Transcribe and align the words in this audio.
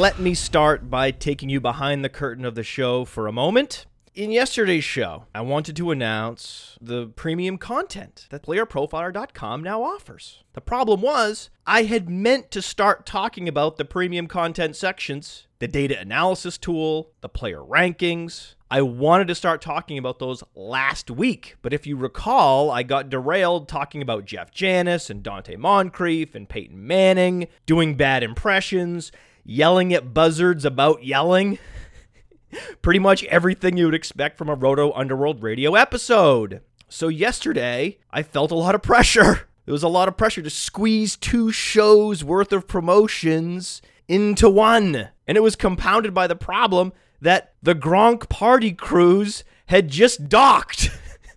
let 0.00 0.18
me 0.18 0.32
start 0.32 0.88
by 0.88 1.10
taking 1.10 1.50
you 1.50 1.60
behind 1.60 2.02
the 2.02 2.08
curtain 2.08 2.46
of 2.46 2.54
the 2.54 2.62
show 2.62 3.04
for 3.04 3.26
a 3.26 3.32
moment. 3.32 3.84
In 4.14 4.30
yesterday's 4.30 4.82
show, 4.82 5.26
I 5.34 5.42
wanted 5.42 5.76
to 5.76 5.90
announce 5.90 6.78
the 6.80 7.08
premium 7.08 7.58
content 7.58 8.26
that 8.30 8.42
playerprofiler.com 8.42 9.62
now 9.62 9.82
offers. 9.82 10.42
The 10.54 10.62
problem 10.62 11.02
was, 11.02 11.50
I 11.66 11.82
had 11.82 12.08
meant 12.08 12.50
to 12.52 12.62
start 12.62 13.04
talking 13.04 13.46
about 13.46 13.76
the 13.76 13.84
premium 13.84 14.26
content 14.26 14.74
sections, 14.74 15.46
the 15.58 15.68
data 15.68 16.00
analysis 16.00 16.56
tool, 16.56 17.10
the 17.20 17.28
player 17.28 17.60
rankings. 17.60 18.54
I 18.70 18.80
wanted 18.80 19.28
to 19.28 19.34
start 19.34 19.60
talking 19.60 19.98
about 19.98 20.18
those 20.18 20.42
last 20.54 21.10
week, 21.10 21.56
but 21.60 21.74
if 21.74 21.86
you 21.86 21.98
recall, 21.98 22.70
I 22.70 22.84
got 22.84 23.10
derailed 23.10 23.68
talking 23.68 24.00
about 24.00 24.24
Jeff 24.24 24.50
Janis 24.50 25.10
and 25.10 25.22
Donte 25.22 25.58
Moncrief 25.58 26.34
and 26.34 26.48
Peyton 26.48 26.86
Manning, 26.86 27.48
doing 27.66 27.96
bad 27.96 28.22
impressions, 28.22 29.12
yelling 29.44 29.92
at 29.92 30.14
buzzards 30.14 30.64
about 30.64 31.04
yelling. 31.04 31.58
Pretty 32.82 32.98
much 32.98 33.24
everything 33.24 33.76
you 33.76 33.86
would 33.86 33.94
expect 33.94 34.36
from 34.36 34.48
a 34.48 34.54
Roto 34.54 34.92
Underworld 34.92 35.42
radio 35.42 35.74
episode. 35.74 36.62
So, 36.88 37.08
yesterday, 37.08 37.98
I 38.10 38.22
felt 38.22 38.50
a 38.50 38.56
lot 38.56 38.74
of 38.74 38.82
pressure. 38.82 39.48
There 39.66 39.72
was 39.72 39.82
a 39.84 39.88
lot 39.88 40.08
of 40.08 40.16
pressure 40.16 40.42
to 40.42 40.50
squeeze 40.50 41.16
two 41.16 41.52
shows 41.52 42.24
worth 42.24 42.52
of 42.52 42.66
promotions 42.66 43.80
into 44.08 44.50
one. 44.50 45.10
And 45.28 45.36
it 45.36 45.42
was 45.42 45.54
compounded 45.54 46.12
by 46.12 46.26
the 46.26 46.34
problem 46.34 46.92
that 47.20 47.52
the 47.62 47.76
Gronk 47.76 48.28
party 48.28 48.72
cruise 48.72 49.44
had 49.66 49.88
just 49.88 50.28
docked. 50.28 50.90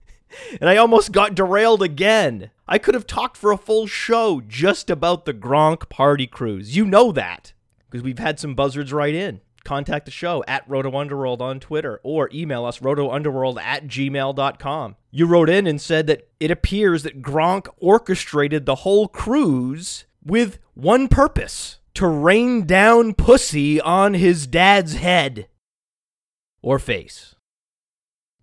and 0.59 0.67
I 0.67 0.77
almost 0.77 1.11
got 1.11 1.35
derailed 1.35 1.83
again. 1.83 2.49
I 2.67 2.79
could 2.79 2.95
have 2.95 3.05
talked 3.05 3.37
for 3.37 3.51
a 3.51 3.57
full 3.57 3.85
show 3.85 4.41
just 4.41 4.89
about 4.89 5.25
the 5.25 5.33
Gronk 5.33 5.89
party 5.89 6.25
cruise. 6.25 6.75
You 6.75 6.85
know 6.85 7.11
that 7.11 7.52
because 7.93 8.03
we've 8.03 8.17
had 8.17 8.39
some 8.39 8.55
buzzards 8.55 8.91
right 8.91 9.13
in 9.13 9.39
contact 9.63 10.05
the 10.05 10.11
show 10.11 10.43
at 10.47 10.67
Roto 10.67 10.97
Underworld 10.97 11.41
on 11.41 11.59
Twitter 11.59 12.01
or 12.03 12.27
email 12.33 12.65
us 12.65 12.79
rotounderworld 12.79 13.61
at 13.61 13.85
gmail.com. 13.85 14.95
You 15.11 15.25
wrote 15.27 15.47
in 15.47 15.67
and 15.67 15.79
said 15.79 16.07
that 16.07 16.27
it 16.39 16.51
appears 16.51 17.03
that 17.03 17.21
Gronk 17.21 17.67
orchestrated 17.77 18.65
the 18.65 18.75
whole 18.75 19.07
cruise 19.07 20.05
with 20.25 20.57
one 20.73 21.07
purpose 21.07 21.79
to 21.93 22.07
rain 22.07 22.65
down 22.65 23.13
pussy 23.13 23.79
on 23.79 24.15
his 24.15 24.47
dad's 24.47 24.95
head 24.95 25.47
or 26.63 26.79
face. 26.79 27.35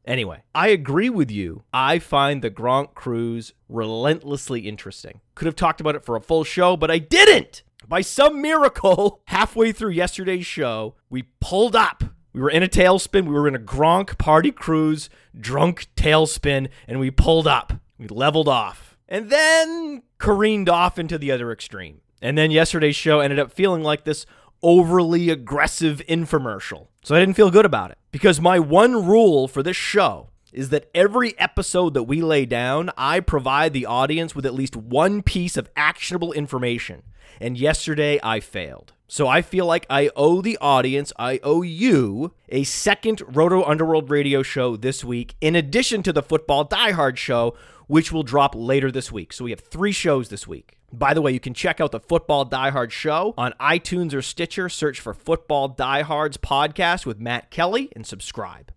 Anyway, 0.06 0.42
I 0.54 0.68
agree 0.68 1.10
with 1.10 1.30
you. 1.30 1.64
I 1.74 1.98
find 1.98 2.40
the 2.40 2.50
Gronk 2.50 2.94
cruise 2.94 3.52
relentlessly 3.68 4.60
interesting. 4.60 5.20
Could 5.34 5.46
have 5.46 5.56
talked 5.56 5.80
about 5.80 5.96
it 5.96 6.04
for 6.04 6.16
a 6.16 6.20
full 6.20 6.44
show, 6.44 6.76
but 6.76 6.90
I 6.90 6.98
didn't. 6.98 7.62
By 7.90 8.02
some 8.02 8.40
miracle, 8.40 9.20
halfway 9.24 9.72
through 9.72 9.90
yesterday's 9.90 10.46
show, 10.46 10.94
we 11.10 11.24
pulled 11.40 11.74
up. 11.74 12.04
We 12.32 12.40
were 12.40 12.48
in 12.48 12.62
a 12.62 12.68
tailspin. 12.68 13.24
We 13.24 13.34
were 13.34 13.48
in 13.48 13.56
a 13.56 13.58
Gronk 13.58 14.16
party 14.16 14.52
cruise, 14.52 15.10
drunk 15.36 15.88
tailspin, 15.96 16.68
and 16.86 17.00
we 17.00 17.10
pulled 17.10 17.48
up. 17.48 17.72
We 17.98 18.06
leveled 18.06 18.46
off. 18.46 18.96
And 19.08 19.28
then 19.28 20.04
careened 20.18 20.68
off 20.68 21.00
into 21.00 21.18
the 21.18 21.32
other 21.32 21.50
extreme. 21.50 22.00
And 22.22 22.38
then 22.38 22.52
yesterday's 22.52 22.94
show 22.94 23.18
ended 23.18 23.40
up 23.40 23.50
feeling 23.50 23.82
like 23.82 24.04
this 24.04 24.24
overly 24.62 25.28
aggressive 25.28 26.00
infomercial. 26.08 26.86
So 27.02 27.16
I 27.16 27.18
didn't 27.18 27.34
feel 27.34 27.50
good 27.50 27.66
about 27.66 27.90
it. 27.90 27.98
Because 28.12 28.40
my 28.40 28.60
one 28.60 29.04
rule 29.04 29.48
for 29.48 29.64
this 29.64 29.76
show 29.76 30.28
is 30.52 30.68
that 30.68 30.88
every 30.94 31.36
episode 31.40 31.94
that 31.94 32.04
we 32.04 32.22
lay 32.22 32.46
down, 32.46 32.90
I 32.96 33.18
provide 33.18 33.72
the 33.72 33.86
audience 33.86 34.36
with 34.36 34.46
at 34.46 34.54
least 34.54 34.76
one 34.76 35.22
piece 35.22 35.56
of 35.56 35.68
actionable 35.74 36.32
information. 36.32 37.02
And 37.40 37.58
yesterday 37.58 38.18
I 38.22 38.40
failed. 38.40 38.92
So 39.08 39.26
I 39.26 39.42
feel 39.42 39.66
like 39.66 39.86
I 39.90 40.10
owe 40.14 40.40
the 40.40 40.56
audience, 40.60 41.12
I 41.18 41.40
owe 41.42 41.62
you 41.62 42.32
a 42.48 42.62
second 42.62 43.22
Roto 43.26 43.64
Underworld 43.64 44.08
radio 44.08 44.44
show 44.44 44.76
this 44.76 45.02
week, 45.02 45.34
in 45.40 45.56
addition 45.56 46.04
to 46.04 46.12
the 46.12 46.22
Football 46.22 46.62
Die 46.62 46.92
Hard 46.92 47.18
show, 47.18 47.56
which 47.88 48.12
will 48.12 48.22
drop 48.22 48.54
later 48.54 48.92
this 48.92 49.10
week. 49.10 49.32
So 49.32 49.44
we 49.44 49.50
have 49.50 49.58
three 49.58 49.90
shows 49.90 50.28
this 50.28 50.46
week. 50.46 50.78
By 50.92 51.12
the 51.12 51.22
way, 51.22 51.32
you 51.32 51.40
can 51.40 51.54
check 51.54 51.80
out 51.80 51.90
the 51.90 51.98
Football 51.98 52.44
Die 52.44 52.70
Hard 52.70 52.92
show 52.92 53.34
on 53.36 53.52
iTunes 53.60 54.14
or 54.14 54.22
Stitcher. 54.22 54.68
Search 54.68 55.00
for 55.00 55.12
Football 55.12 55.68
Die 55.68 56.02
Hard's 56.02 56.36
podcast 56.36 57.04
with 57.04 57.18
Matt 57.18 57.50
Kelly 57.50 57.90
and 57.96 58.06
subscribe. 58.06 58.72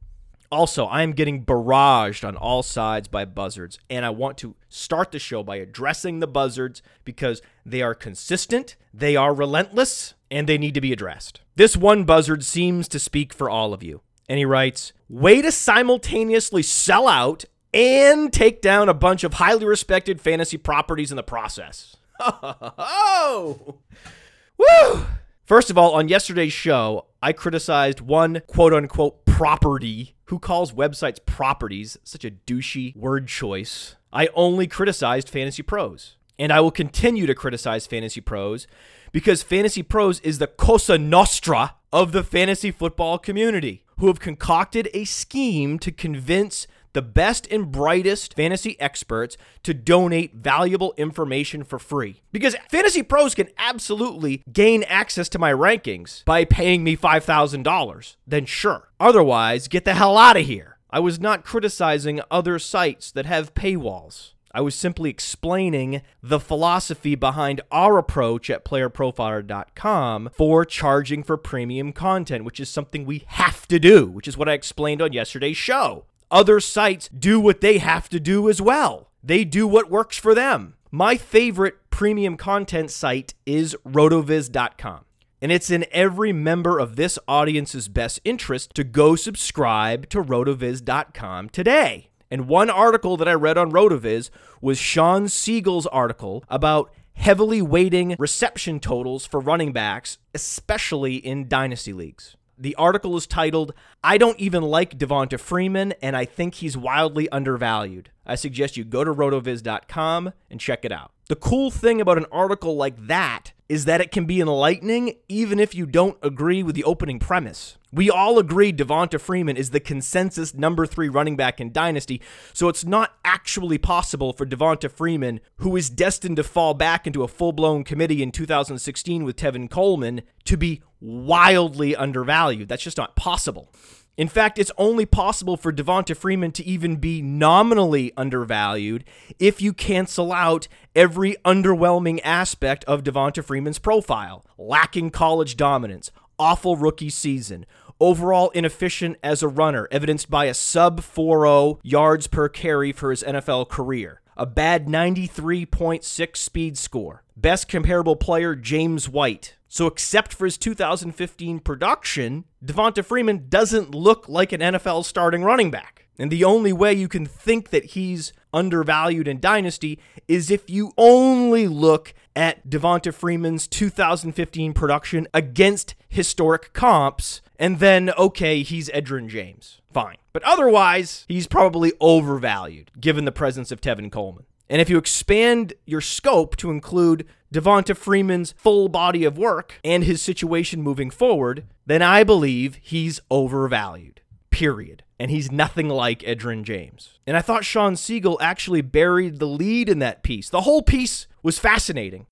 Also, 0.54 0.86
I 0.86 1.02
am 1.02 1.14
getting 1.14 1.44
barraged 1.44 2.24
on 2.24 2.38
all 2.38 2.62
sides 2.62 3.08
by 3.08 3.26
buzzards, 3.26 3.80
and 3.90 4.06
I 4.06 4.12
want 4.12 4.38
to 4.38 4.54
start 4.70 5.12
the 5.12 5.18
show 5.18 5.42
by 5.42 5.56
addressing 5.56 6.20
the 6.20 6.28
buzzards 6.28 6.84
because 7.04 7.42
they 7.66 7.82
are 7.82 7.96
consistent, 7.96 8.76
they 8.94 9.16
are 9.16 9.34
relentless, 9.34 10.14
and 10.30 10.48
they 10.48 10.60
need 10.60 10.76
to 10.76 10.82
be 10.82 10.94
addressed. 10.94 11.42
This 11.56 11.76
one 11.76 12.04
buzzard 12.04 12.46
seems 12.46 12.88
to 12.90 13.00
speak 13.00 13.34
for 13.34 13.50
all 13.50 13.74
of 13.74 13.82
you. 13.82 14.02
And 14.30 14.38
he 14.38 14.46
writes, 14.46 14.94
Way 15.10 15.42
to 15.42 15.52
simultaneously 15.52 16.62
sell 16.62 17.08
out 17.08 17.46
and 17.74 18.32
take 18.32 18.62
down 18.62 18.90
a 18.90 18.94
bunch 18.94 19.24
of 19.24 19.34
highly 19.34 19.66
respected 19.66 20.22
fantasy 20.22 20.58
properties 20.58 21.12
in 21.12 21.16
the 21.16 21.24
process. 21.24 21.96
Oh, 22.20 23.80
woo! 24.60 25.06
First 25.46 25.72
of 25.72 25.80
all, 25.80 25.96
on 25.96 26.10
yesterday's 26.10 26.54
show, 26.54 27.08
I 27.24 27.34
criticized 27.34 28.02
one 28.02 28.44
quote 28.46 28.74
unquote 28.74 29.23
property. 29.34 30.14
Who 30.26 30.38
calls 30.38 30.74
websites 30.74 31.18
properties? 31.26 31.98
Such 32.04 32.24
a 32.24 32.30
douchey 32.30 32.96
word 32.96 33.28
choice. 33.28 33.96
I 34.12 34.30
only 34.36 34.68
criticized 34.68 35.28
Fantasy 35.28 35.64
Pros. 35.64 36.18
And 36.38 36.52
I 36.54 36.60
will 36.60 36.70
continue 36.70 37.26
to 37.26 37.34
criticize 37.34 37.88
Fantasy 37.88 38.22
Pros 38.22 38.68
because 39.12 39.42
Fantasy 39.42 39.82
Pros 39.82 40.20
is 40.20 40.38
the 40.38 40.46
Cosa 40.46 41.00
Nostra 41.00 41.76
of 41.92 42.12
the 42.12 42.24
fantasy 42.24 42.70
football 42.70 43.18
community 43.18 43.84
who 43.98 44.06
have 44.06 44.20
concocted 44.20 44.88
a 44.94 45.04
scheme 45.04 45.80
to 45.80 45.92
convince 45.92 46.68
the 46.94 47.02
best 47.02 47.48
and 47.52 47.72
brightest 47.72 48.36
fantasy 48.36 48.80
experts 48.80 49.38
to 49.64 49.74
donate 49.74 50.36
valuable 50.36 50.94
information 50.98 51.64
for 51.64 51.80
free. 51.80 52.22
Because 52.32 52.56
Fantasy 52.70 53.04
Pros 53.04 53.36
can 53.36 53.50
absolutely 53.58 54.44
gain 54.52 54.84
access 54.84 55.30
to 55.30 55.40
my 55.40 55.52
rankings 55.52 56.24
by 56.26 56.46
paying 56.46 56.84
me 56.84 56.96
$5,000. 56.96 58.16
Then 58.26 58.46
sure. 58.46 58.90
Otherwise, 59.00 59.68
get 59.68 59.86
the 59.86 59.96
hell 59.96 60.18
out 60.18 60.38
of 60.38 60.46
here. 60.46 60.78
I 60.90 61.00
was 61.00 61.20
not 61.20 61.44
criticizing 61.44 62.22
other 62.30 62.60
sites 62.60 63.12
that 63.12 63.26
have 63.26 63.56
paywalls. 63.56 64.34
I 64.56 64.62
was 64.62 64.76
simply 64.76 65.10
explaining 65.10 66.04
the 66.22 66.40
philosophy 66.40 67.16
behind 67.16 67.62
our 67.72 67.98
approach 67.98 68.52
at 68.52 68.64
playerprofiler.com 68.64 70.30
for 70.32 70.64
charging 70.64 71.24
for 71.24 71.38
premium 71.38 71.92
content, 71.92 72.46
which 72.46 72.60
is 72.60 72.70
something 72.70 73.04
we 73.04 73.24
have 73.28 73.68
to 73.70 73.80
do, 73.80 74.06
which 74.06 74.28
is 74.28 74.38
what 74.38 74.48
I 74.48 74.54
explained 74.54 75.02
on 75.02 75.12
yesterday's 75.12 75.58
show 75.58 76.06
other 76.34 76.60
sites 76.60 77.08
do 77.08 77.40
what 77.40 77.62
they 77.62 77.78
have 77.78 78.10
to 78.10 78.20
do 78.20 78.50
as 78.50 78.62
well. 78.62 79.12
They 79.24 79.46
do 79.46 79.68
what 79.68 79.90
works 79.90 80.18
for 80.18 80.36
them. 80.36 80.74
My 80.92 81.16
favorite 81.16 81.76
premium 81.92 82.36
content 82.36 82.92
site 82.92 83.36
is 83.46 83.78
rotoviz.com. 83.86 85.06
And 85.42 85.52
it's 85.52 85.70
in 85.70 85.86
every 85.92 86.34
member 86.34 86.80
of 86.80 86.96
this 86.96 87.20
audience's 87.28 87.88
best 87.88 88.20
interest 88.26 88.74
to 88.76 88.84
go 88.84 89.16
subscribe 89.16 90.10
to 90.10 90.24
rotoviz.com 90.24 91.50
today. 91.50 92.10
And 92.32 92.48
one 92.48 92.70
article 92.70 93.16
that 93.18 93.28
I 93.28 93.34
read 93.34 93.58
on 93.58 93.72
Rotoviz 93.72 94.30
was 94.62 94.78
Shawn 94.78 95.28
Siegele's 95.28 95.86
article 95.88 96.44
about 96.50 96.92
heavily 97.14 97.62
weighting 97.62 98.16
reception 98.18 98.80
totals 98.80 99.26
for 99.26 99.40
running 99.40 99.72
backs, 99.72 100.18
especially 100.34 101.16
in 101.16 101.48
dynasty 101.48 101.94
leagues. 101.94 102.36
The 102.64 102.76
article 102.76 103.18
is 103.18 103.28
titled, 103.28 103.74
I 104.06 104.18
don't 104.18 104.40
even 104.40 104.64
like 104.64 104.98
Devonta 104.98 105.38
Freeman, 105.38 105.94
and 106.02 106.16
I 106.16 106.24
think 106.24 106.56
he's 106.56 106.78
wildly 106.78 107.28
undervalued. 107.28 108.10
I 108.26 108.36
suggest 108.36 108.78
you 108.78 108.86
go 108.86 109.04
to 109.04 109.14
rotoviz.com 109.14 110.32
and 110.50 110.62
check 110.62 110.86
it 110.86 110.92
out. 110.94 111.12
The 111.28 111.36
cool 111.36 111.72
thing 111.72 112.00
about 112.00 112.18
an 112.18 112.26
article 112.32 112.78
like 112.78 113.08
that 113.08 113.52
is 113.68 113.84
that 113.84 114.00
it 114.00 114.14
can 114.14 114.24
be 114.24 114.40
enlightening 114.40 115.16
even 115.28 115.60
if 115.60 115.76
you 115.76 115.86
don't 115.86 116.18
agree 116.22 116.64
with 116.64 116.76
the 116.76 116.86
opening 116.86 117.20
premise. 117.20 117.78
We 117.94 118.10
all 118.10 118.40
agree 118.40 118.74
Devonta 118.74 119.22
Freeman 119.22 119.56
is 119.56 119.70
the 119.70 119.80
consensus 119.80 120.56
number 120.56 120.88
three 120.88 121.10
running 121.10 121.36
back 121.36 121.62
in 121.62 121.72
Dynasty, 121.72 122.24
so 122.52 122.68
it's 122.68 122.84
not 122.84 123.14
actually 123.24 123.78
possible 123.78 124.34
for 124.34 124.48
Devonta 124.48 124.92
Freeman, 124.92 125.42
who 125.58 125.76
is 125.76 125.92
destined 125.92 126.38
to 126.38 126.44
fall 126.44 126.74
back 126.74 127.06
into 127.06 127.22
a 127.22 127.28
full 127.28 127.52
blown 127.52 127.84
committee 127.84 128.24
in 128.24 128.32
2016 128.32 129.24
with 129.24 129.36
Tevin 129.36 129.70
Coleman, 129.70 130.24
to 130.46 130.58
be 130.58 130.82
wildly 131.00 131.96
undervalued. 131.96 132.68
That's 132.68 132.82
just 132.82 132.98
not 132.98 133.16
possible. 133.16 133.72
In 134.18 134.28
fact, 134.28 134.58
it's 134.58 134.72
only 134.76 135.06
possible 135.06 135.56
for 135.56 135.72
Devonta 135.72 136.18
Freeman 136.18 136.52
to 136.54 136.66
even 136.66 136.96
be 136.96 137.22
nominally 137.22 138.12
undervalued 138.18 139.04
if 139.38 139.62
you 139.62 139.72
cancel 139.72 140.32
out 140.32 140.68
every 140.96 141.36
underwhelming 141.46 142.22
aspect 142.24 142.84
of 142.86 143.04
Devonta 143.04 143.44
Freeman's 143.44 143.80
profile 143.80 144.46
lacking 144.58 145.12
college 145.12 145.58
dominance, 145.58 146.12
awful 146.40 146.76
rookie 146.76 147.10
season, 147.10 147.66
overall 148.04 148.50
inefficient 148.50 149.18
as 149.24 149.42
a 149.42 149.48
runner, 149.48 149.88
evidenced 149.90 150.30
by 150.30 150.46
a 150.46 150.54
sub 150.54 151.02
40 151.02 151.80
yards 151.84 152.28
per 152.28 152.50
carry 152.50 152.92
for 152.92 153.12
his 153.12 153.24
NFL 153.24 153.70
career, 153.70 154.20
a 154.36 154.46
bad 154.46 154.88
93.6 154.88 156.36
speed 156.36 156.78
score, 156.78 157.24
best 157.38 157.70
comparable 157.70 158.18
player 158.18 158.56
James 158.56 159.08
White, 159.08 159.56
So, 159.70 159.88
except 159.88 160.34
for 160.34 160.46
his 160.46 160.58
2015 160.60 161.60
production, 161.60 162.44
Devonta 162.64 163.04
Freeman 163.04 163.46
doesn't 163.50 163.96
look 163.96 164.30
like 164.30 164.52
an 164.52 164.62
NFL 164.62 165.04
starting 165.06 165.44
running 165.44 165.72
back. 165.72 166.03
And 166.18 166.32
the 166.32 166.44
only 166.44 166.72
way 166.72 166.94
you 166.94 167.08
can 167.08 167.26
think 167.26 167.70
that 167.72 167.86
he's 167.86 168.34
undervalued 168.54 169.28
in 169.28 169.40
Dynasty 169.40 170.00
is 170.28 170.52
if 170.52 170.70
you 170.70 170.92
only 170.98 171.68
look 171.68 172.14
at 172.36 172.70
Devonta 172.70 173.14
Freeman's 173.14 173.68
2015 173.68 174.74
production 174.74 175.28
against 175.34 175.96
historic 176.08 176.74
comps, 176.74 177.42
and 177.58 177.80
then, 177.80 178.12
okay, 178.12 178.62
he's 178.62 178.90
Edgerrin 178.90 179.28
James. 179.28 179.82
Fine. 179.92 180.18
But 180.32 180.44
otherwise, 180.44 181.26
he's 181.28 181.48
probably 181.48 181.94
overvalued 182.00 182.92
given 183.00 183.26
the 183.26 183.32
presence 183.32 183.72
of 183.72 183.82
Tevin 183.82 184.12
Coleman. 184.12 184.46
And 184.70 184.82
if 184.82 184.90
you 184.90 184.98
expand 184.98 185.74
your 185.86 186.02
scope 186.02 186.56
to 186.58 186.72
include 186.72 187.28
Devonta 187.54 187.96
Freeman's 187.96 188.54
full 188.54 188.90
body 188.90 189.24
of 189.24 189.38
work 189.38 189.80
and 189.84 190.04
his 190.04 190.22
situation 190.22 190.82
moving 190.82 191.12
forward, 191.12 191.66
then 191.86 192.02
I 192.02 192.24
believe 192.24 192.80
he's 192.82 193.20
overvalued. 193.30 194.22
Period. 194.54 195.04
And 195.20 195.32
he's 195.32 195.52
nothing 195.52 195.90
like 195.90 196.20
Edgerrin 196.20 196.64
James. 196.64 197.20
And 197.26 197.36
I 197.36 197.42
thought 197.42 197.66
Shawn 197.66 197.96
Siegele 197.96 198.38
actually 198.40 198.82
buried 198.82 199.40
the 199.40 199.48
lead 199.48 199.90
in 199.90 200.00
that 200.00 200.22
piece. 200.22 200.50
The 200.50 200.62
whole 200.62 200.84
piece 200.84 201.28
was 201.42 201.58
fascinating. 201.58 202.28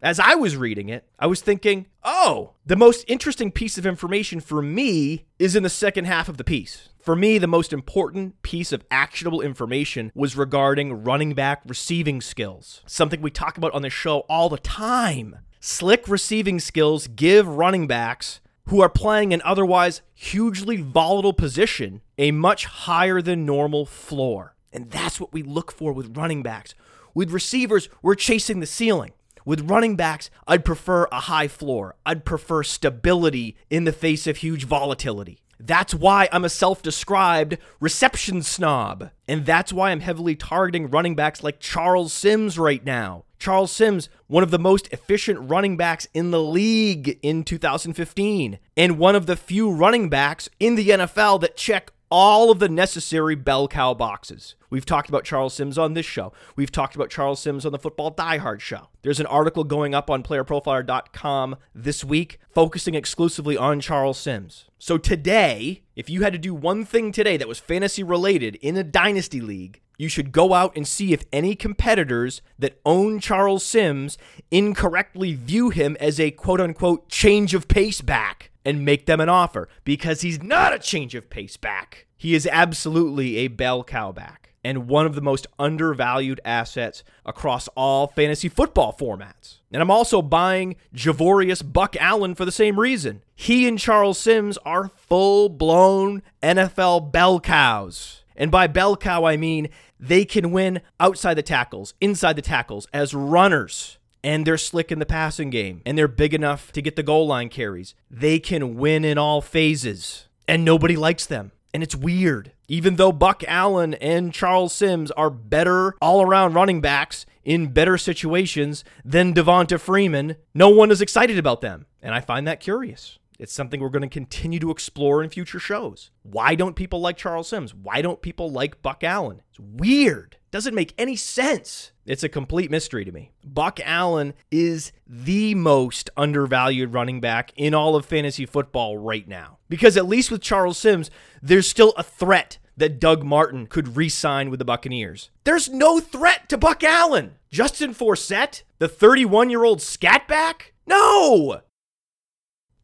As 0.00 0.20
I 0.20 0.36
was 0.36 0.56
reading 0.56 0.88
it, 0.88 1.08
I 1.18 1.26
was 1.26 1.40
thinking, 1.40 1.86
oh, 2.04 2.52
the 2.64 2.76
most 2.76 3.04
interesting 3.08 3.50
piece 3.50 3.78
of 3.78 3.86
information 3.86 4.38
for 4.40 4.62
me 4.62 5.24
is 5.38 5.56
in 5.56 5.64
the 5.64 5.68
second 5.68 6.04
half 6.04 6.28
of 6.28 6.36
the 6.36 6.44
piece. 6.44 6.90
For 7.00 7.16
me, 7.16 7.38
the 7.38 7.48
most 7.48 7.72
important 7.72 8.42
piece 8.42 8.72
of 8.72 8.84
actionable 8.90 9.40
information 9.40 10.12
was 10.14 10.36
regarding 10.36 11.02
running 11.02 11.34
back 11.34 11.62
receiving 11.66 12.20
skills, 12.20 12.82
something 12.86 13.20
we 13.20 13.30
talk 13.30 13.56
about 13.56 13.72
on 13.72 13.82
the 13.82 13.90
show 13.90 14.20
all 14.28 14.48
the 14.48 14.58
time. 14.58 15.38
Slick 15.58 16.06
receiving 16.06 16.60
skills 16.60 17.08
give 17.08 17.48
running 17.48 17.88
backs 17.88 18.40
who 18.68 18.80
are 18.80 18.88
playing 18.88 19.32
an 19.32 19.42
otherwise 19.44 20.02
hugely 20.14 20.76
volatile 20.76 21.32
position 21.32 22.02
a 22.18 22.30
much 22.30 22.66
higher 22.66 23.22
than 23.22 23.46
normal 23.46 23.86
floor. 23.86 24.54
And 24.72 24.90
that's 24.90 25.20
what 25.20 25.32
we 25.32 25.42
look 25.42 25.72
for 25.72 25.92
with 25.92 26.16
running 26.16 26.42
backs. 26.42 26.74
With 27.14 27.30
receivers, 27.30 27.88
we're 28.02 28.14
chasing 28.14 28.60
the 28.60 28.66
ceiling. 28.66 29.12
With 29.44 29.70
running 29.70 29.94
backs, 29.94 30.28
I'd 30.48 30.64
prefer 30.64 31.06
a 31.12 31.20
high 31.20 31.48
floor. 31.48 31.94
I'd 32.04 32.24
prefer 32.24 32.62
stability 32.64 33.56
in 33.70 33.84
the 33.84 33.92
face 33.92 34.26
of 34.26 34.38
huge 34.38 34.64
volatility. 34.64 35.38
That's 35.58 35.94
why 35.94 36.28
I'm 36.32 36.44
a 36.44 36.50
self 36.50 36.82
described 36.82 37.56
reception 37.80 38.42
snob. 38.42 39.10
And 39.28 39.46
that's 39.46 39.72
why 39.72 39.90
I'm 39.90 40.00
heavily 40.00 40.34
targeting 40.34 40.90
running 40.90 41.14
backs 41.14 41.42
like 41.42 41.60
Charles 41.60 42.12
Sims 42.12 42.58
right 42.58 42.84
now. 42.84 43.24
Charles 43.38 43.70
Sims, 43.70 44.08
one 44.26 44.42
of 44.42 44.50
the 44.50 44.58
most 44.58 44.88
efficient 44.92 45.50
running 45.50 45.76
backs 45.76 46.06
in 46.14 46.30
the 46.30 46.42
league 46.42 47.18
in 47.22 47.44
2015, 47.44 48.58
and 48.76 48.98
one 48.98 49.14
of 49.14 49.26
the 49.26 49.36
few 49.36 49.70
running 49.70 50.08
backs 50.08 50.48
in 50.58 50.74
the 50.74 50.88
NFL 50.88 51.40
that 51.40 51.56
check 51.56 51.92
all 52.10 52.50
of 52.50 52.58
the 52.58 52.68
necessary 52.68 53.34
bell 53.34 53.66
cow 53.68 53.92
boxes. 53.92 54.54
We've 54.70 54.86
talked 54.86 55.08
about 55.08 55.24
Charles 55.24 55.54
Sims 55.54 55.78
on 55.78 55.94
this 55.94 56.06
show. 56.06 56.32
We've 56.54 56.70
talked 56.70 56.94
about 56.94 57.10
Charles 57.10 57.40
Sims 57.40 57.66
on 57.66 57.72
the 57.72 57.78
Football 57.78 58.12
Diehard 58.14 58.60
show. 58.60 58.88
There's 59.02 59.20
an 59.20 59.26
article 59.26 59.64
going 59.64 59.94
up 59.94 60.10
on 60.10 60.22
playerprofiler.com 60.22 61.56
this 61.74 62.04
week 62.04 62.38
focusing 62.54 62.94
exclusively 62.94 63.56
on 63.56 63.80
Charles 63.80 64.18
Sims. 64.18 64.66
So 64.78 64.98
today, 64.98 65.82
if 65.94 66.10
you 66.10 66.22
had 66.22 66.32
to 66.32 66.38
do 66.38 66.54
one 66.54 66.84
thing 66.84 67.12
today 67.12 67.36
that 67.36 67.48
was 67.48 67.58
fantasy 67.58 68.02
related 68.02 68.56
in 68.56 68.76
a 68.76 68.84
dynasty 68.84 69.40
league, 69.40 69.80
you 69.96 70.08
should 70.08 70.32
go 70.32 70.52
out 70.52 70.76
and 70.76 70.86
see 70.86 71.12
if 71.12 71.24
any 71.32 71.54
competitors 71.54 72.42
that 72.58 72.80
own 72.84 73.20
Charles 73.20 73.64
Sims 73.64 74.18
incorrectly 74.50 75.34
view 75.34 75.70
him 75.70 75.96
as 76.00 76.20
a 76.20 76.30
quote 76.30 76.60
unquote 76.60 77.08
change 77.08 77.54
of 77.54 77.68
pace 77.68 78.00
back 78.00 78.50
and 78.64 78.84
make 78.84 79.06
them 79.06 79.20
an 79.20 79.28
offer 79.28 79.68
because 79.84 80.20
he's 80.20 80.42
not 80.42 80.74
a 80.74 80.78
change 80.78 81.14
of 81.14 81.30
pace 81.30 81.56
back. 81.56 82.06
He 82.16 82.34
is 82.34 82.48
absolutely 82.50 83.38
a 83.38 83.48
bell 83.48 83.84
cow 83.84 84.12
back 84.12 84.46
and 84.64 84.88
one 84.88 85.06
of 85.06 85.14
the 85.14 85.22
most 85.22 85.46
undervalued 85.60 86.40
assets 86.44 87.04
across 87.24 87.68
all 87.76 88.08
fantasy 88.08 88.48
football 88.48 88.92
formats. 88.92 89.60
And 89.70 89.80
I'm 89.80 89.92
also 89.92 90.20
buying 90.20 90.74
Javorius 90.92 91.62
Buck 91.72 91.94
Allen 92.00 92.34
for 92.34 92.44
the 92.44 92.50
same 92.50 92.80
reason. 92.80 93.22
He 93.36 93.68
and 93.68 93.78
Charles 93.78 94.18
Sims 94.18 94.58
are 94.64 94.88
full 94.88 95.48
blown 95.48 96.22
NFL 96.42 97.12
bell 97.12 97.38
cows. 97.38 98.24
And 98.36 98.50
by 98.50 98.66
bell 98.66 98.96
cow, 98.96 99.24
I 99.24 99.36
mean 99.36 99.68
they 99.98 100.24
can 100.24 100.50
win 100.50 100.82
outside 101.00 101.34
the 101.34 101.42
tackles, 101.42 101.94
inside 102.00 102.34
the 102.34 102.42
tackles, 102.42 102.86
as 102.92 103.14
runners 103.14 103.98
and 104.22 104.44
they're 104.44 104.58
slick 104.58 104.90
in 104.90 104.98
the 104.98 105.06
passing 105.06 105.50
game 105.50 105.82
and 105.86 105.96
they're 105.96 106.08
big 106.08 106.34
enough 106.34 106.72
to 106.72 106.82
get 106.82 106.96
the 106.96 107.02
goal 107.02 107.26
line 107.26 107.48
carries. 107.48 107.94
They 108.10 108.38
can 108.38 108.76
win 108.76 109.04
in 109.04 109.18
all 109.18 109.40
phases 109.40 110.26
and 110.48 110.64
nobody 110.64 110.96
likes 110.96 111.26
them. 111.26 111.52
And 111.72 111.82
it's 111.82 111.94
weird. 111.94 112.52
Even 112.68 112.96
though 112.96 113.12
Buck 113.12 113.44
Allen 113.46 113.94
and 113.94 114.32
Charles 114.32 114.72
Sims 114.72 115.10
are 115.12 115.30
better 115.30 115.94
all 116.00 116.22
around 116.22 116.54
running 116.54 116.80
backs 116.80 117.26
in 117.44 117.68
better 117.68 117.96
situations 117.98 118.82
than 119.04 119.34
Devonta 119.34 119.78
Freeman, 119.78 120.36
no 120.54 120.70
one 120.70 120.90
is 120.90 121.00
excited 121.00 121.38
about 121.38 121.60
them. 121.60 121.86
And 122.02 122.14
I 122.14 122.20
find 122.20 122.48
that 122.48 122.60
curious. 122.60 123.18
It's 123.38 123.52
something 123.52 123.80
we're 123.80 123.90
going 123.90 124.02
to 124.02 124.08
continue 124.08 124.58
to 124.60 124.70
explore 124.70 125.22
in 125.22 125.30
future 125.30 125.58
shows. 125.58 126.10
Why 126.22 126.54
don't 126.54 126.76
people 126.76 127.00
like 127.00 127.16
Charles 127.16 127.48
Sims? 127.48 127.74
Why 127.74 128.00
don't 128.00 128.22
people 128.22 128.50
like 128.50 128.82
Buck 128.82 129.04
Allen? 129.04 129.42
It's 129.50 129.60
weird. 129.60 130.38
Doesn't 130.50 130.74
make 130.74 130.94
any 130.96 131.16
sense. 131.16 131.92
It's 132.06 132.22
a 132.22 132.28
complete 132.28 132.70
mystery 132.70 133.04
to 133.04 133.12
me. 133.12 133.32
Buck 133.44 133.78
Allen 133.84 134.32
is 134.50 134.92
the 135.06 135.54
most 135.54 136.08
undervalued 136.16 136.94
running 136.94 137.20
back 137.20 137.52
in 137.56 137.74
all 137.74 137.94
of 137.94 138.06
fantasy 138.06 138.46
football 138.46 138.96
right 138.96 139.28
now. 139.28 139.58
Because 139.68 139.96
at 139.96 140.06
least 140.08 140.30
with 140.30 140.40
Charles 140.40 140.78
Sims, 140.78 141.10
there's 141.42 141.68
still 141.68 141.92
a 141.98 142.02
threat 142.02 142.58
that 142.76 143.00
Doug 143.00 143.22
Martin 143.22 143.66
could 143.66 143.96
re 143.96 144.08
sign 144.08 144.50
with 144.50 144.58
the 144.58 144.64
Buccaneers. 144.64 145.30
There's 145.44 145.68
no 145.68 146.00
threat 146.00 146.48
to 146.48 146.58
Buck 146.58 146.84
Allen. 146.84 147.36
Justin 147.50 147.94
Forsett, 147.94 148.62
the 148.78 148.88
31 148.88 149.50
year 149.50 149.64
old 149.64 149.80
scatback? 149.80 150.72
No! 150.86 151.60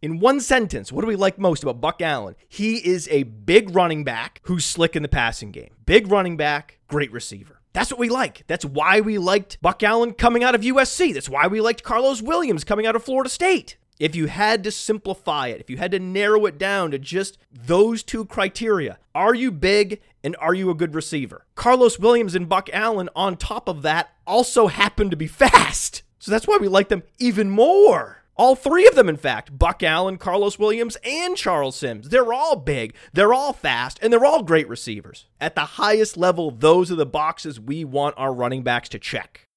In 0.03 0.19
one 0.19 0.41
sentence, 0.41 0.91
what 0.91 1.03
do 1.03 1.07
we 1.07 1.15
like 1.15 1.39
most 1.39 1.63
about 1.63 1.81
Buck 1.81 2.03
Allen? 2.03 2.35
He 2.49 2.85
is 2.85 3.07
a 3.13 3.23
big 3.23 3.73
running 3.73 4.03
back 4.03 4.41
who's 4.43 4.65
slick 4.65 4.97
in 4.97 5.03
the 5.03 5.09
passing 5.09 5.53
game. 5.53 5.77
Big 5.87 6.11
running 6.11 6.37
back, 6.37 6.81
great 6.89 7.13
receiver. 7.13 7.61
That's 7.73 7.93
what 7.93 8.01
we 8.01 8.09
like. 8.09 8.43
That's 8.49 8.65
why 8.65 9.01
we 9.01 9.17
liked 9.19 9.63
Buck 9.63 9.81
Allen 9.85 10.15
coming 10.15 10.43
out 10.43 10.57
of 10.57 10.63
USC. 10.63 11.15
That's 11.15 11.29
why 11.29 11.47
we 11.47 11.61
liked 11.61 11.85
Carlos 11.85 12.21
Williams 12.21 12.65
coming 12.65 12.85
out 12.85 12.97
of 12.97 13.05
Florida 13.05 13.31
State. 13.31 13.77
If 14.01 14.17
you 14.17 14.27
had 14.27 14.65
to 14.65 14.73
simplify 14.73 15.47
it, 15.47 15.61
if 15.61 15.71
you 15.71 15.77
had 15.77 15.93
to 15.93 16.01
narrow 16.01 16.47
it 16.47 16.59
down 16.59 16.91
to 16.91 16.99
just 16.99 17.39
those 17.53 18.03
two 18.03 18.25
criteria, 18.25 18.99
are 19.15 19.37
you 19.37 19.53
big 19.53 20.01
and 20.25 20.35
are 20.41 20.53
you 20.53 20.69
a 20.69 20.75
good 20.75 20.97
receiver? 20.97 21.47
Carlos 21.55 22.01
Williams 22.01 22.35
and 22.35 22.49
Buck 22.49 22.69
Allen, 22.73 23.09
on 23.15 23.37
top 23.37 23.69
of 23.69 23.83
that, 23.83 24.11
also 24.27 24.67
happen 24.67 25.11
to 25.11 25.17
be 25.17 25.27
fast. 25.29 26.03
So 26.19 26.33
that's 26.33 26.49
why 26.49 26.59
we 26.61 26.67
like 26.67 26.89
them 26.89 27.05
even 27.21 27.51
more. 27.51 28.22
All 28.37 28.57
three 28.57 28.87
of 28.87 28.95
them, 28.95 29.09
in 29.09 29.17
fact 29.17 29.59
Buck 29.59 29.83
Allen, 29.83 30.17
Carlos 30.17 30.59
Williams, 30.59 30.97
and 31.05 31.37
Charles 31.37 31.77
Sims. 31.77 32.09
They're 32.09 32.33
all 32.33 32.57
big, 32.57 32.95
they're 33.13 33.35
all 33.35 33.53
fast, 33.53 33.99
and 34.03 34.13
they're 34.13 34.25
all 34.25 34.43
great 34.43 34.69
receivers. 34.69 35.27
At 35.41 35.55
the 35.55 35.61
highest 35.63 36.17
level, 36.17 36.51
those 36.51 36.91
are 36.91 36.97
the 36.97 37.07
boxes 37.07 37.61
we 37.61 37.85
want 37.85 38.15
our 38.17 38.33
running 38.33 38.63
backs 38.63 38.89
to 38.91 38.99
check. 38.99 39.49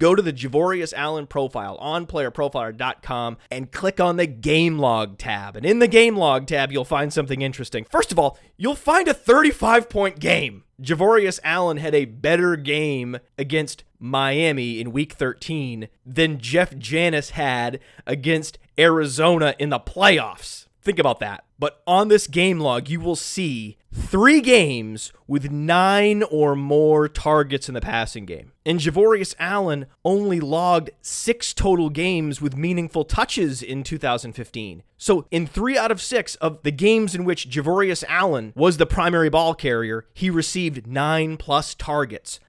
Go 0.00 0.14
to 0.14 0.22
the 0.22 0.32
Javorius 0.32 0.94
Allen 0.96 1.26
profile 1.26 1.76
on 1.76 2.06
playerprofiler.com 2.06 3.36
and 3.50 3.70
click 3.70 4.00
on 4.00 4.16
the 4.16 4.26
game 4.26 4.78
log 4.78 5.18
tab. 5.18 5.56
And 5.56 5.66
in 5.66 5.78
the 5.78 5.86
game 5.86 6.16
log 6.16 6.46
tab, 6.46 6.72
you'll 6.72 6.86
find 6.86 7.12
something 7.12 7.42
interesting. 7.42 7.84
First 7.84 8.10
of 8.10 8.18
all, 8.18 8.38
you'll 8.56 8.74
find 8.74 9.08
a 9.08 9.14
35 9.14 9.90
point 9.90 10.18
game. 10.18 10.64
Javorius 10.80 11.38
Allen 11.44 11.76
had 11.76 11.94
a 11.94 12.06
better 12.06 12.56
game 12.56 13.18
against 13.36 13.84
Miami 13.98 14.80
in 14.80 14.90
week 14.90 15.12
13 15.12 15.88
than 16.06 16.38
Jeff 16.38 16.78
Janis 16.78 17.30
had 17.30 17.78
against 18.06 18.58
Arizona 18.78 19.54
in 19.58 19.68
the 19.68 19.78
playoffs. 19.78 20.64
Think 20.82 20.98
about 20.98 21.20
that. 21.20 21.44
But 21.58 21.82
on 21.86 22.08
this 22.08 22.26
game 22.26 22.58
log, 22.58 22.88
you 22.88 23.00
will 23.00 23.16
see 23.16 23.76
three 23.92 24.40
games 24.40 25.12
with 25.26 25.50
nine 25.50 26.22
or 26.22 26.56
more 26.56 27.06
targets 27.06 27.68
in 27.68 27.74
the 27.74 27.80
passing 27.82 28.24
game. 28.24 28.52
And 28.64 28.80
Javorius 28.80 29.34
Allen 29.38 29.86
only 30.04 30.40
logged 30.40 30.90
six 31.02 31.52
total 31.52 31.90
games 31.90 32.40
with 32.40 32.56
meaningful 32.56 33.04
touches 33.04 33.62
in 33.62 33.82
2015. 33.82 34.82
So, 34.96 35.26
in 35.30 35.46
three 35.46 35.76
out 35.76 35.90
of 35.90 36.00
six 36.00 36.34
of 36.36 36.62
the 36.62 36.70
games 36.70 37.14
in 37.14 37.24
which 37.24 37.50
Javorius 37.50 38.04
Allen 38.08 38.52
was 38.56 38.78
the 38.78 38.86
primary 38.86 39.28
ball 39.28 39.54
carrier, 39.54 40.06
he 40.14 40.30
received 40.30 40.86
nine 40.86 41.36
plus 41.36 41.74
targets. 41.74 42.40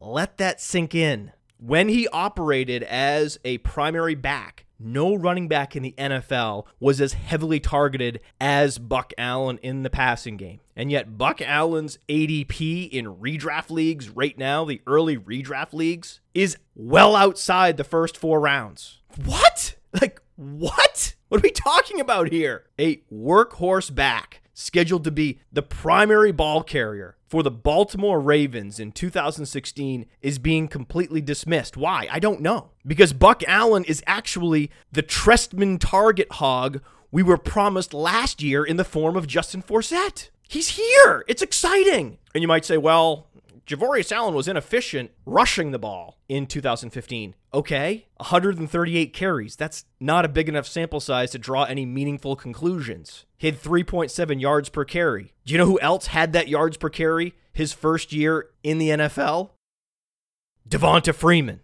Let 0.00 0.38
that 0.38 0.60
sink 0.60 0.94
in. 0.94 1.32
When 1.58 1.88
he 1.88 2.06
operated 2.08 2.82
as 2.82 3.38
a 3.44 3.58
primary 3.58 4.14
back, 4.14 4.66
no 4.84 5.14
running 5.14 5.48
back 5.48 5.74
in 5.74 5.82
the 5.82 5.94
NFL 5.96 6.66
was 6.78 7.00
as 7.00 7.14
heavily 7.14 7.58
targeted 7.58 8.20
as 8.40 8.78
Buck 8.78 9.12
Allen 9.18 9.58
in 9.62 9.82
the 9.82 9.90
passing 9.90 10.36
game. 10.36 10.60
And 10.76 10.90
yet, 10.90 11.16
Buck 11.16 11.40
Allen's 11.40 11.98
ADP 12.08 12.90
in 12.90 13.06
redraft 13.06 13.70
leagues 13.70 14.10
right 14.10 14.36
now, 14.36 14.64
the 14.64 14.82
early 14.86 15.16
redraft 15.16 15.72
leagues, 15.72 16.20
is 16.34 16.56
well 16.74 17.16
outside 17.16 17.76
the 17.76 17.84
first 17.84 18.16
four 18.16 18.40
rounds. 18.40 19.00
What? 19.24 19.76
Like, 20.00 20.20
What? 20.36 21.14
What 21.28 21.38
are 21.40 21.42
we 21.42 21.50
talking 21.50 22.00
about 22.00 22.30
here? 22.30 22.64
A 22.78 22.96
workhorse 23.12 23.94
back 23.94 24.40
scheduled 24.54 25.04
to 25.04 25.10
be 25.10 25.40
the 25.52 25.62
primary 25.62 26.32
ball 26.32 26.62
carrier 26.62 27.16
for 27.26 27.42
the 27.42 27.50
Baltimore 27.50 28.20
Ravens 28.20 28.78
in 28.78 28.92
2016 28.92 30.06
is 30.22 30.38
being 30.38 30.68
completely 30.68 31.20
dismissed. 31.20 31.76
Why? 31.76 32.08
I 32.10 32.20
don't 32.20 32.40
know. 32.40 32.70
Because 32.86 33.12
Buck 33.12 33.42
Allen 33.46 33.84
is 33.84 34.02
actually 34.06 34.70
the 34.92 35.02
Trestman 35.02 35.78
target 35.78 36.30
hog 36.32 36.80
we 37.10 37.22
were 37.22 37.38
promised 37.38 37.94
last 37.94 38.42
year 38.42 38.64
in 38.64 38.76
the 38.76 38.84
form 38.84 39.16
of 39.16 39.28
Justin 39.28 39.62
Forsett. 39.62 40.30
He's 40.48 40.70
here. 40.70 41.24
It's 41.28 41.42
exciting. 41.42 42.18
And 42.34 42.42
you 42.42 42.48
might 42.48 42.64
say, 42.64 42.76
well, 42.76 43.28
Javorius 43.66 44.12
Allen 44.12 44.34
was 44.34 44.46
inefficient 44.46 45.10
rushing 45.24 45.70
the 45.70 45.78
ball 45.78 46.18
in 46.28 46.46
2015. 46.46 47.34
Okay, 47.54 48.06
138 48.18 49.12
carries. 49.14 49.56
That's 49.56 49.86
not 49.98 50.26
a 50.26 50.28
big 50.28 50.50
enough 50.50 50.66
sample 50.66 51.00
size 51.00 51.30
to 51.30 51.38
draw 51.38 51.64
any 51.64 51.86
meaningful 51.86 52.36
conclusions. 52.36 53.24
Had 53.38 53.60
3.7 53.60 54.40
yards 54.40 54.68
per 54.68 54.84
carry. 54.84 55.32
Do 55.46 55.52
you 55.52 55.58
know 55.58 55.66
who 55.66 55.80
else 55.80 56.08
had 56.08 56.34
that 56.34 56.48
yards 56.48 56.76
per 56.76 56.90
carry 56.90 57.34
his 57.54 57.72
first 57.72 58.12
year 58.12 58.50
in 58.62 58.76
the 58.76 58.90
NFL? 58.90 59.50
Devonta 60.68 61.14
Freeman. 61.14 61.60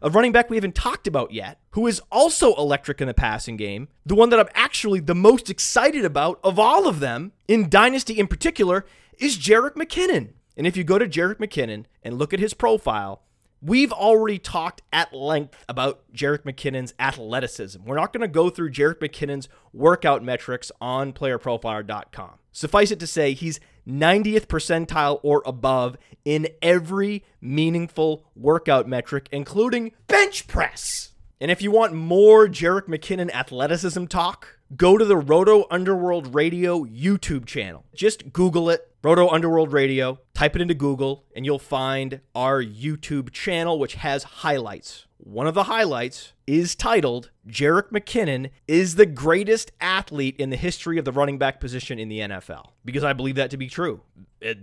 A 0.00 0.10
running 0.10 0.30
back 0.30 0.48
we 0.48 0.56
haven't 0.56 0.76
talked 0.76 1.08
about 1.08 1.32
yet, 1.32 1.58
who 1.70 1.88
is 1.88 2.00
also 2.12 2.54
electric 2.54 3.00
in 3.00 3.08
the 3.08 3.14
passing 3.14 3.56
game, 3.56 3.88
the 4.06 4.14
one 4.14 4.30
that 4.30 4.38
I'm 4.38 4.48
actually 4.54 5.00
the 5.00 5.14
most 5.14 5.50
excited 5.50 6.04
about 6.04 6.38
of 6.44 6.56
all 6.56 6.86
of 6.86 7.00
them, 7.00 7.32
in 7.48 7.68
Dynasty 7.68 8.16
in 8.16 8.28
particular, 8.28 8.84
is 9.18 9.36
Jerick 9.36 9.74
McKinnon. 9.74 10.34
And 10.58 10.66
if 10.66 10.76
you 10.76 10.82
go 10.82 10.98
to 10.98 11.06
Jerick 11.06 11.36
McKinnon 11.36 11.84
and 12.02 12.18
look 12.18 12.34
at 12.34 12.40
his 12.40 12.52
profile, 12.52 13.22
we've 13.62 13.92
already 13.92 14.40
talked 14.40 14.82
at 14.92 15.14
length 15.14 15.64
about 15.68 16.02
Jerick 16.12 16.42
McKinnon's 16.42 16.94
athleticism. 16.98 17.84
We're 17.84 17.94
not 17.94 18.12
going 18.12 18.22
to 18.22 18.28
go 18.28 18.50
through 18.50 18.72
Jerick 18.72 18.98
McKinnon's 18.98 19.48
workout 19.72 20.24
metrics 20.24 20.72
on 20.80 21.12
playerprofiler.com. 21.12 22.32
Suffice 22.50 22.90
it 22.90 22.98
to 22.98 23.06
say, 23.06 23.34
he's 23.34 23.60
90th 23.86 24.46
percentile 24.46 25.20
or 25.22 25.44
above 25.46 25.96
in 26.24 26.48
every 26.60 27.24
meaningful 27.40 28.24
workout 28.34 28.88
metric, 28.88 29.28
including 29.30 29.92
bench 30.08 30.48
press. 30.48 31.12
And 31.40 31.52
if 31.52 31.62
you 31.62 31.70
want 31.70 31.94
more 31.94 32.48
Jerick 32.48 32.88
McKinnon 32.88 33.30
athleticism 33.30 34.06
talk, 34.06 34.58
go 34.76 34.98
to 34.98 35.04
the 35.04 35.16
Roto 35.16 35.66
Underworld 35.70 36.34
Radio 36.34 36.84
YouTube 36.84 37.46
channel. 37.46 37.84
Just 37.94 38.32
Google 38.32 38.70
it, 38.70 38.87
Roto 39.00 39.28
Underworld 39.28 39.72
Radio, 39.72 40.18
type 40.34 40.56
it 40.56 40.62
into 40.62 40.74
Google, 40.74 41.24
and 41.36 41.46
you'll 41.46 41.60
find 41.60 42.20
our 42.34 42.60
YouTube 42.60 43.30
channel, 43.30 43.78
which 43.78 43.94
has 43.94 44.24
highlights. 44.24 45.06
One 45.18 45.46
of 45.46 45.54
the 45.54 45.64
highlights 45.64 46.32
is 46.48 46.74
titled 46.74 47.30
Jerick 47.46 47.90
McKinnon 47.90 48.50
is 48.66 48.96
the 48.96 49.06
greatest 49.06 49.70
athlete 49.80 50.34
in 50.38 50.50
the 50.50 50.56
history 50.56 50.98
of 50.98 51.04
the 51.04 51.12
running 51.12 51.38
back 51.38 51.60
position 51.60 52.00
in 52.00 52.08
the 52.08 52.20
NFL. 52.20 52.70
Because 52.84 53.04
I 53.04 53.12
believe 53.12 53.36
that 53.36 53.50
to 53.50 53.56
be 53.56 53.68
true. 53.68 54.00
It, 54.40 54.58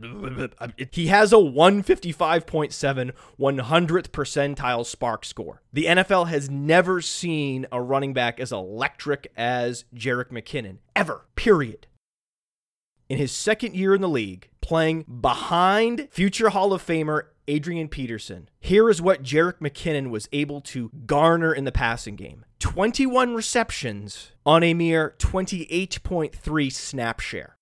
it, 0.78 0.90
he 0.94 1.08
has 1.08 1.32
a 1.32 1.38
155.7 1.38 3.12
100th 3.40 4.08
percentile 4.10 4.96
SPARQ 4.96 5.24
score. 5.24 5.62
The 5.72 5.86
NFL 5.86 6.28
has 6.28 6.50
never 6.50 7.00
seen 7.00 7.68
a 7.72 7.82
running 7.82 8.14
back 8.14 8.40
as 8.42 8.52
electric 8.52 9.32
as 9.38 9.86
Jerick 9.96 10.30
McKinnon, 10.30 10.80
ever, 10.94 11.26
period 11.36 11.88
in 13.10 13.18
his 13.18 13.32
second 13.32 13.76
year 13.76 13.96
in 13.96 14.02
the 14.02 14.10
league, 14.10 14.50
playing 14.62 15.04
behind 15.04 16.08
future 16.12 16.50
Hall 16.50 16.74
of 16.74 16.86
Famer 16.86 17.24
Adrian 17.48 17.88
Peterson. 17.88 18.50
Here 18.60 18.90
is 18.90 19.02
what 19.02 19.24
Jerick 19.24 19.60
McKinnon 19.60 20.10
was 20.10 20.28
able 20.32 20.62
to 20.62 20.90
garner 21.06 21.54
in 21.54 21.64
the 21.64 21.72
passing 21.72 22.16
game 22.16 22.46
21 22.60 23.36
receptions 23.36 24.32
on 24.46 24.64
a 24.64 24.74
mere 24.74 25.16
28.3 25.20 26.72
snap 26.72 27.20
share. 27.20 27.58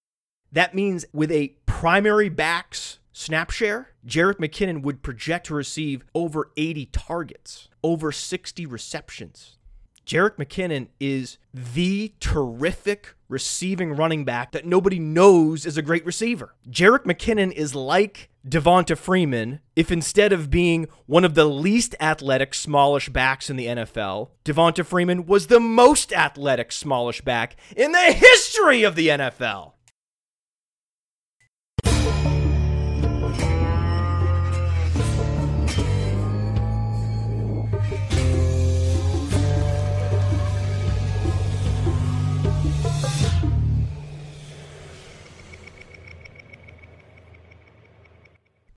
That 0.51 0.75
means 0.75 1.05
with 1.11 1.31
a 1.31 1.55
primary 1.65 2.29
backs 2.29 2.99
snap 3.11 3.49
share, 3.49 3.89
Jerick 4.05 4.37
McKinnon 4.37 4.81
would 4.83 5.01
project 5.01 5.47
to 5.47 5.55
receive 5.55 6.03
over 6.13 6.51
80 6.55 6.87
targets, 6.87 7.69
over 7.83 8.11
60 8.11 8.65
receptions. 8.65 9.57
Jerick 10.05 10.35
McKinnon 10.35 10.87
is 10.99 11.37
the 11.53 12.13
terrific 12.19 13.15
receiving 13.29 13.95
running 13.95 14.25
back 14.25 14.51
that 14.51 14.65
nobody 14.65 14.99
knows 14.99 15.65
is 15.65 15.77
a 15.77 15.81
great 15.81 16.05
receiver. 16.05 16.53
Jerick 16.69 17.03
McKinnon 17.03 17.51
is 17.51 17.73
like 17.73 18.29
Devonta 18.47 18.97
Freeman 18.97 19.59
if 19.75 19.91
instead 19.91 20.33
of 20.33 20.49
being 20.49 20.87
one 21.05 21.23
of 21.23 21.33
the 21.33 21.45
least 21.45 21.95
athletic 21.99 22.53
smallish 22.53 23.09
backs 23.09 23.49
in 23.49 23.55
the 23.55 23.67
NFL, 23.67 24.29
Devonta 24.43 24.85
Freeman 24.85 25.25
was 25.25 25.47
the 25.47 25.59
most 25.59 26.11
athletic 26.11 26.71
smallish 26.71 27.21
back 27.21 27.55
in 27.75 27.91
the 27.93 28.11
history 28.11 28.83
of 28.83 28.95
the 28.95 29.07
NFL. 29.07 29.71